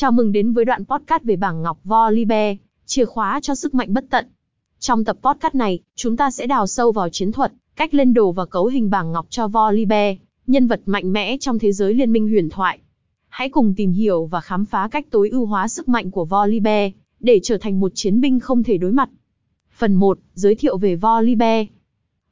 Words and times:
Chào 0.00 0.12
mừng 0.12 0.32
đến 0.32 0.52
với 0.52 0.64
đoạn 0.64 0.84
podcast 0.84 1.22
về 1.22 1.36
bảng 1.36 1.62
ngọc 1.62 1.78
Volibear, 1.84 2.56
chìa 2.86 3.04
khóa 3.04 3.40
cho 3.42 3.54
sức 3.54 3.74
mạnh 3.74 3.94
bất 3.94 4.04
tận. 4.10 4.26
Trong 4.78 5.04
tập 5.04 5.16
podcast 5.22 5.54
này, 5.54 5.80
chúng 5.94 6.16
ta 6.16 6.30
sẽ 6.30 6.46
đào 6.46 6.66
sâu 6.66 6.92
vào 6.92 7.08
chiến 7.08 7.32
thuật, 7.32 7.52
cách 7.76 7.94
lên 7.94 8.14
đồ 8.14 8.32
và 8.32 8.46
cấu 8.46 8.66
hình 8.66 8.90
bảng 8.90 9.12
ngọc 9.12 9.26
cho 9.30 9.48
Volibear, 9.48 10.16
nhân 10.46 10.66
vật 10.66 10.80
mạnh 10.86 11.12
mẽ 11.12 11.36
trong 11.40 11.58
thế 11.58 11.72
giới 11.72 11.94
liên 11.94 12.12
minh 12.12 12.28
huyền 12.28 12.48
thoại. 12.50 12.78
Hãy 13.28 13.48
cùng 13.48 13.74
tìm 13.74 13.92
hiểu 13.92 14.26
và 14.26 14.40
khám 14.40 14.64
phá 14.64 14.88
cách 14.88 15.06
tối 15.10 15.28
ưu 15.28 15.46
hóa 15.46 15.68
sức 15.68 15.88
mạnh 15.88 16.10
của 16.10 16.24
Volibear, 16.24 16.92
để 17.20 17.40
trở 17.42 17.58
thành 17.58 17.80
một 17.80 17.92
chiến 17.94 18.20
binh 18.20 18.40
không 18.40 18.62
thể 18.62 18.76
đối 18.78 18.92
mặt. 18.92 19.10
Phần 19.76 19.94
1, 19.94 20.18
giới 20.34 20.54
thiệu 20.54 20.78
về 20.78 20.96
Volibear. 20.96 21.66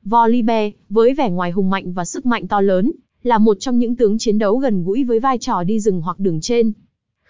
Volibear, 0.04 0.72
với 0.88 1.14
vẻ 1.14 1.30
ngoài 1.30 1.50
hùng 1.50 1.70
mạnh 1.70 1.92
và 1.92 2.04
sức 2.04 2.26
mạnh 2.26 2.48
to 2.48 2.60
lớn, 2.60 2.92
là 3.22 3.38
một 3.38 3.56
trong 3.60 3.78
những 3.78 3.96
tướng 3.96 4.18
chiến 4.18 4.38
đấu 4.38 4.58
gần 4.58 4.84
gũi 4.84 5.04
với 5.04 5.20
vai 5.20 5.38
trò 5.38 5.62
đi 5.62 5.80
rừng 5.80 6.00
hoặc 6.00 6.18
đường 6.18 6.40
trên. 6.40 6.72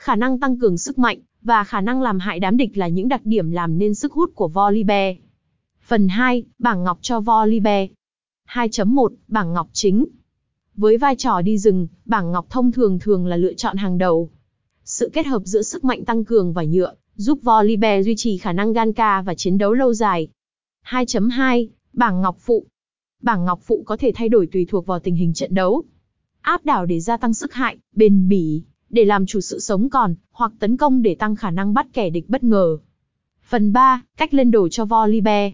Khả 0.09 0.17
năng 0.17 0.41
tăng 0.41 0.59
cường 0.59 0.79
sức 0.79 0.99
mạnh, 0.99 1.19
và 1.43 1.65
khả 1.65 1.81
năng 1.81 2.03
làm 2.03 2.19
hại 2.19 2.41
đám 2.41 2.57
địch 2.57 2.77
là 2.77 2.89
những 2.89 3.09
đặc 3.09 3.21
điểm 3.25 3.51
làm 3.51 3.79
nên 3.79 3.95
sức 3.95 4.13
hút 4.13 4.31
của 4.35 4.49
Volibear. 4.49 5.17
Phần 5.87 6.09
2, 6.09 6.45
bảng 6.59 6.85
ngọc 6.85 6.99
cho 7.01 7.21
Volibear. 7.21 7.89
2.1, 8.49 9.09
bảng 9.29 9.53
ngọc 9.53 9.69
chính. 9.73 10.07
Với 10.77 10.97
vai 10.97 11.17
trò 11.17 11.41
đi 11.41 11.59
rừng, 11.59 11.87
bảng 12.05 12.33
ngọc 12.33 12.47
thông 12.51 12.73
thường 12.73 12.99
thường 12.99 13.27
là 13.27 13.37
lựa 13.37 13.55
chọn 13.55 13.77
hàng 13.77 13.99
đầu. 13.99 14.31
Sự 14.85 15.11
kết 15.13 15.27
hợp 15.27 15.43
giữa 15.45 15.63
sức 15.63 15.85
mạnh 15.85 16.05
tăng 16.05 16.25
cường 16.25 16.53
và 16.53 16.65
nhựa, 16.65 16.95
giúp 17.15 17.39
Volibear 17.43 18.05
duy 18.05 18.15
trì 18.17 18.39
khả 18.39 18.53
năng 18.53 18.73
ganka 18.73 19.23
và 19.23 19.35
chiến 19.35 19.59
đấu 19.59 19.73
lâu 19.73 19.95
dài. 19.95 20.29
2.2, 20.85 21.69
bảng 21.93 22.21
ngọc 22.21 22.37
phụ. 22.41 22.67
Bảng 23.23 23.45
ngọc 23.45 23.61
phụ 23.63 23.83
có 23.87 23.97
thể 23.97 24.13
thay 24.15 24.29
đổi 24.29 24.49
tùy 24.53 24.67
thuộc 24.69 24.87
vào 24.87 24.99
tình 24.99 25.15
hình 25.15 25.35
trận 25.35 25.55
đấu. 25.55 25.83
Áp 26.41 26.65
đảo 26.65 26.87
để 26.87 27.01
gia 27.01 27.17
tăng 27.17 27.35
sức 27.35 27.53
hại, 27.53 27.77
bền 27.93 28.29
bỉ, 28.29 28.63
để 28.91 29.05
làm 29.05 29.27
chủ 29.27 29.41
sự 29.41 29.59
sống 29.59 29.89
còn, 29.89 30.15
hoặc 30.33 30.53
tấn 30.59 30.77
công 30.77 31.03
để 31.03 31.15
tăng 31.15 31.37
khả 31.37 31.51
năng 31.51 31.75
bắt 31.75 31.87
kẻ 31.93 32.11
địch 32.11 32.29
bất 32.29 32.45
ngờ. 32.45 32.79
Phần 33.49 33.73
3, 33.73 34.03
cách 34.17 34.35
lên 34.35 34.51
đồ 34.51 34.69
cho 34.69 34.85
Volibear. 34.85 35.53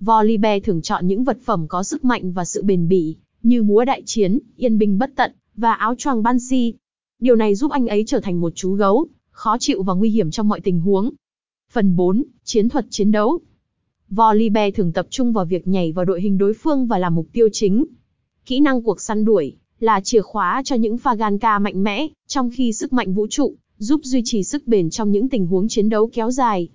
Volibear 0.00 0.62
thường 0.64 0.82
chọn 0.82 1.06
những 1.06 1.24
vật 1.24 1.38
phẩm 1.44 1.66
có 1.68 1.82
sức 1.82 2.04
mạnh 2.04 2.32
và 2.32 2.44
sự 2.44 2.62
bền 2.62 2.88
bỉ, 2.88 3.16
như 3.42 3.62
búa 3.62 3.84
đại 3.84 4.02
chiến, 4.06 4.38
yên 4.56 4.78
binh 4.78 4.98
bất 4.98 5.10
tận, 5.16 5.32
và 5.56 5.72
áo 5.72 5.94
choàng 5.98 6.22
Banshee. 6.22 6.72
Điều 7.20 7.36
này 7.36 7.54
giúp 7.54 7.70
anh 7.70 7.86
ấy 7.86 8.04
trở 8.06 8.20
thành 8.20 8.40
một 8.40 8.52
chú 8.54 8.72
gấu, 8.72 9.06
khó 9.30 9.56
chịu 9.60 9.82
và 9.82 9.94
nguy 9.94 10.10
hiểm 10.10 10.30
trong 10.30 10.48
mọi 10.48 10.60
tình 10.60 10.80
huống. 10.80 11.10
Phần 11.72 11.96
4, 11.96 12.22
chiến 12.44 12.68
thuật 12.68 12.86
chiến 12.90 13.12
đấu. 13.12 13.40
Volibear 14.10 14.74
thường 14.74 14.92
tập 14.92 15.06
trung 15.10 15.32
vào 15.32 15.44
việc 15.44 15.68
nhảy 15.68 15.92
vào 15.92 16.04
đội 16.04 16.20
hình 16.20 16.38
đối 16.38 16.54
phương 16.54 16.86
và 16.86 16.98
làm 16.98 17.14
mục 17.14 17.26
tiêu 17.32 17.48
chính. 17.52 17.84
Kỹ 18.46 18.60
năng 18.60 18.82
cuộc 18.82 19.00
săn 19.00 19.24
đuổi 19.24 19.56
là 19.80 20.00
chìa 20.00 20.22
khóa 20.22 20.62
cho 20.64 20.76
những 20.76 20.98
pha 20.98 21.14
ganka 21.14 21.58
mạnh 21.58 21.82
mẽ, 21.82 22.06
trong 22.26 22.50
khi 22.54 22.72
sức 22.72 22.92
mạnh 22.92 23.14
vũ 23.14 23.26
trụ 23.30 23.54
giúp 23.78 24.00
duy 24.04 24.22
trì 24.24 24.42
sức 24.42 24.66
bền 24.66 24.90
trong 24.90 25.10
những 25.10 25.28
tình 25.28 25.46
huống 25.46 25.68
chiến 25.68 25.88
đấu 25.88 26.10
kéo 26.12 26.30
dài. 26.30 26.68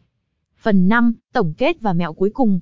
Phần 0.62 0.88
5, 0.88 1.14
tổng 1.34 1.54
kết 1.58 1.82
và 1.82 1.94
mẹo 1.94 2.14
cuối 2.14 2.30
cùng. 2.30 2.60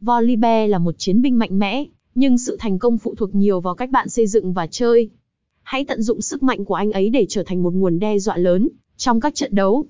Volibear 0.00 0.70
là 0.70 0.78
một 0.78 0.94
chiến 0.98 1.22
binh 1.22 1.38
mạnh 1.38 1.58
mẽ, 1.58 1.84
nhưng 2.14 2.38
sự 2.38 2.56
thành 2.60 2.78
công 2.78 2.98
phụ 2.98 3.14
thuộc 3.14 3.34
nhiều 3.34 3.60
vào 3.60 3.74
cách 3.74 3.90
bạn 3.90 4.08
xây 4.08 4.26
dựng 4.26 4.52
và 4.52 4.66
chơi. 4.66 5.10
Hãy 5.62 5.84
tận 5.84 6.02
dụng 6.02 6.20
sức 6.20 6.42
mạnh 6.42 6.64
của 6.64 6.74
anh 6.74 6.92
ấy 6.92 7.10
để 7.10 7.26
trở 7.28 7.42
thành 7.42 7.62
một 7.62 7.74
nguồn 7.74 7.98
đe 7.98 8.18
dọa 8.18 8.36
lớn 8.36 8.68
trong 8.96 9.20
các 9.20 9.34
trận 9.34 9.54
đấu. 9.54 9.86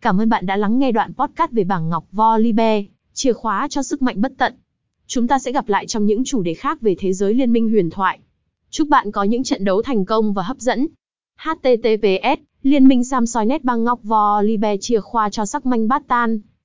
Cảm 0.00 0.20
ơn 0.20 0.28
bạn 0.28 0.46
đã 0.46 0.56
lắng 0.56 0.78
nghe 0.78 0.92
đoạn 0.92 1.12
podcast 1.14 1.50
về 1.52 1.64
bảng 1.64 1.88
ngọc 1.88 2.04
Volibear, 2.12 2.84
chìa 3.12 3.32
khóa 3.32 3.68
cho 3.70 3.82
sức 3.82 4.02
mạnh 4.02 4.20
bất 4.20 4.32
tận. 4.38 4.54
Chúng 5.06 5.28
ta 5.28 5.38
sẽ 5.38 5.52
gặp 5.52 5.68
lại 5.68 5.86
trong 5.86 6.06
những 6.06 6.24
chủ 6.24 6.42
đề 6.42 6.54
khác 6.54 6.80
về 6.80 6.94
thế 6.98 7.12
giới 7.12 7.34
liên 7.34 7.52
minh 7.52 7.70
huyền 7.70 7.90
thoại. 7.90 8.18
Chúc 8.74 8.88
bạn 8.88 9.12
có 9.12 9.22
những 9.22 9.44
trận 9.44 9.64
đấu 9.64 9.82
thành 9.82 10.04
công 10.04 10.32
và 10.32 10.42
hấp 10.42 10.58
dẫn. 10.58 10.86
HTTPS, 11.38 12.40
Liên 12.62 12.88
minh 12.88 13.04
Samsoi 13.04 13.46
Net 13.46 13.64
băng 13.64 13.84
ngọc 13.84 14.00
Volibear 14.02 14.78
chìa 14.80 15.00
khoa 15.00 15.30
cho 15.30 15.46
sắc 15.46 15.66
manh 15.66 15.88
bát 15.88 16.02
tan. 16.08 16.40